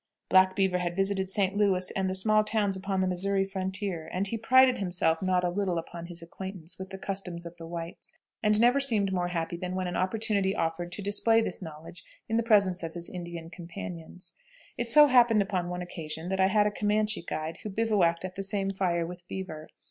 Black 0.29 0.55
Beaver 0.55 0.79
had 0.79 0.95
visited 0.95 1.29
St. 1.29 1.55
Louis 1.55 1.91
and 1.91 2.09
the 2.09 2.15
small 2.15 2.43
towns 2.43 2.75
upon 2.75 3.01
the 3.01 3.07
Missouri 3.07 3.45
frontier, 3.45 4.09
and 4.11 4.25
he 4.25 4.35
prided 4.35 4.79
himself 4.79 5.21
not 5.21 5.43
a 5.43 5.49
little 5.51 5.77
upon 5.77 6.07
his 6.07 6.23
acquaintance 6.23 6.79
with 6.79 6.89
the 6.89 6.97
customs 6.97 7.45
of 7.45 7.55
the 7.57 7.67
whites, 7.67 8.11
and 8.41 8.59
never 8.59 8.79
seemed 8.79 9.13
more 9.13 9.27
happy 9.27 9.57
than 9.57 9.75
when 9.75 9.85
an 9.85 9.95
opportunity 9.95 10.55
offered 10.55 10.91
to 10.93 11.03
display 11.03 11.39
this 11.39 11.61
knowledge 11.61 12.03
in 12.27 12.41
presence 12.41 12.81
of 12.81 12.95
his 12.95 13.11
Indian 13.11 13.51
companions. 13.51 14.33
It 14.75 14.89
so 14.89 15.05
happened, 15.05 15.43
upon 15.43 15.69
one 15.69 15.83
occasion, 15.83 16.29
that 16.29 16.39
I 16.39 16.47
had 16.47 16.65
a 16.65 16.71
Comanche 16.71 17.21
guide 17.21 17.59
who 17.61 17.69
bivouacked 17.69 18.25
at 18.25 18.33
the 18.33 18.41
same 18.41 18.71
fire 18.71 19.05
with 19.05 19.27
Beaver. 19.27 19.67